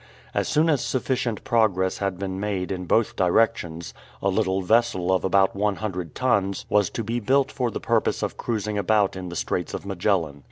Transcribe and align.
As 0.33 0.47
soon 0.47 0.67
as 0.67 0.81
sufficient 0.83 1.43
progress 1.43 1.99
had 1.99 2.17
been 2.17 2.39
made 2.39 2.71
in 2.71 2.85
both 2.85 3.15
directions, 3.15 3.93
a 4.19 4.29
little 4.29 4.63
vessel 4.63 5.11
of 5.13 5.23
about 5.23 5.55
one 5.55 5.75
hundred 5.75 6.15
tons 6.15 6.65
was 6.69 6.89
to 6.89 7.03
be 7.03 7.19
built 7.19 7.51
for 7.51 7.69
the 7.69 7.79
purpose 7.79 8.23
of 8.23 8.35
cruising 8.35 8.79
about 8.79 9.15
in 9.15 9.29
the 9.29 9.35
Straits 9.35 9.75
of 9.75 9.85
Magellan. 9.85 10.39